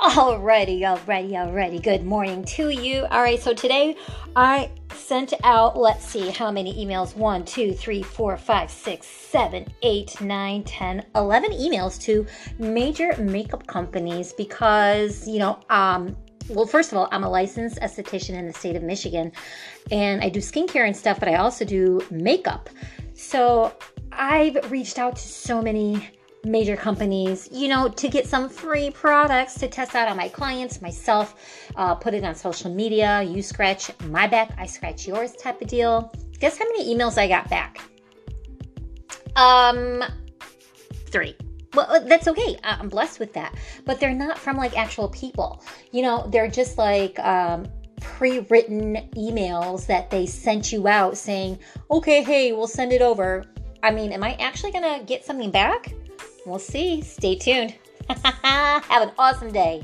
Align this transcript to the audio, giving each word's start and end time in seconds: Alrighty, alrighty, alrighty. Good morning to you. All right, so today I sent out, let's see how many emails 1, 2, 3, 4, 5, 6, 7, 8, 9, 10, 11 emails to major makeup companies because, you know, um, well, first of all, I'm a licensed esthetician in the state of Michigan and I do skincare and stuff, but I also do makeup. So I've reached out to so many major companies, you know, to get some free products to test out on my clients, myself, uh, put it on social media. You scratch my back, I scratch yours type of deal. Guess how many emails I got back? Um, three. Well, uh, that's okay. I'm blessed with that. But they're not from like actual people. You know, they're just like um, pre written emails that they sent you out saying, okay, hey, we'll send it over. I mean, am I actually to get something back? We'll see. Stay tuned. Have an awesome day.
Alrighty, 0.00 0.80
alrighty, 0.80 1.32
alrighty. 1.32 1.82
Good 1.82 2.06
morning 2.06 2.42
to 2.44 2.70
you. 2.70 3.04
All 3.10 3.20
right, 3.20 3.38
so 3.38 3.52
today 3.52 3.96
I 4.34 4.70
sent 4.94 5.34
out, 5.44 5.76
let's 5.76 6.06
see 6.06 6.30
how 6.30 6.50
many 6.50 6.82
emails 6.82 7.14
1, 7.14 7.44
2, 7.44 7.74
3, 7.74 8.02
4, 8.02 8.36
5, 8.38 8.70
6, 8.70 9.06
7, 9.06 9.66
8, 9.82 10.20
9, 10.22 10.64
10, 10.64 11.06
11 11.14 11.50
emails 11.52 12.00
to 12.00 12.26
major 12.58 13.14
makeup 13.18 13.66
companies 13.66 14.32
because, 14.32 15.28
you 15.28 15.38
know, 15.38 15.60
um, 15.68 16.16
well, 16.48 16.64
first 16.64 16.92
of 16.92 16.98
all, 16.98 17.06
I'm 17.12 17.22
a 17.22 17.28
licensed 17.28 17.78
esthetician 17.80 18.38
in 18.38 18.46
the 18.46 18.54
state 18.54 18.76
of 18.76 18.82
Michigan 18.82 19.30
and 19.90 20.22
I 20.22 20.30
do 20.30 20.40
skincare 20.40 20.86
and 20.86 20.96
stuff, 20.96 21.20
but 21.20 21.28
I 21.28 21.34
also 21.34 21.66
do 21.66 22.00
makeup. 22.10 22.70
So 23.12 23.74
I've 24.12 24.70
reached 24.70 24.98
out 24.98 25.16
to 25.16 25.28
so 25.28 25.60
many 25.60 26.08
major 26.44 26.76
companies, 26.76 27.48
you 27.52 27.68
know, 27.68 27.88
to 27.88 28.08
get 28.08 28.26
some 28.26 28.48
free 28.48 28.90
products 28.90 29.54
to 29.54 29.68
test 29.68 29.94
out 29.94 30.08
on 30.08 30.16
my 30.16 30.28
clients, 30.28 30.80
myself, 30.80 31.34
uh, 31.76 31.94
put 31.94 32.14
it 32.14 32.24
on 32.24 32.34
social 32.34 32.72
media. 32.72 33.22
You 33.22 33.42
scratch 33.42 33.90
my 34.04 34.26
back, 34.26 34.54
I 34.58 34.66
scratch 34.66 35.06
yours 35.06 35.32
type 35.32 35.60
of 35.60 35.68
deal. 35.68 36.12
Guess 36.38 36.58
how 36.58 36.64
many 36.64 36.94
emails 36.94 37.18
I 37.18 37.28
got 37.28 37.48
back? 37.50 37.80
Um, 39.36 40.02
three. 41.06 41.36
Well, 41.74 41.86
uh, 41.88 42.00
that's 42.00 42.26
okay. 42.26 42.56
I'm 42.64 42.88
blessed 42.88 43.20
with 43.20 43.32
that. 43.34 43.54
But 43.84 44.00
they're 44.00 44.14
not 44.14 44.38
from 44.38 44.56
like 44.56 44.76
actual 44.76 45.08
people. 45.08 45.62
You 45.92 46.02
know, 46.02 46.28
they're 46.32 46.48
just 46.48 46.78
like 46.78 47.18
um, 47.20 47.66
pre 48.00 48.40
written 48.50 48.96
emails 49.16 49.86
that 49.86 50.10
they 50.10 50.26
sent 50.26 50.72
you 50.72 50.88
out 50.88 51.16
saying, 51.16 51.58
okay, 51.90 52.22
hey, 52.22 52.52
we'll 52.52 52.66
send 52.66 52.92
it 52.92 53.02
over. 53.02 53.44
I 53.82 53.90
mean, 53.90 54.12
am 54.12 54.22
I 54.22 54.34
actually 54.34 54.72
to 54.72 55.02
get 55.06 55.24
something 55.24 55.50
back? 55.50 55.94
We'll 56.46 56.58
see. 56.58 57.02
Stay 57.02 57.36
tuned. 57.36 57.74
Have 58.08 59.02
an 59.02 59.12
awesome 59.18 59.52
day. 59.52 59.82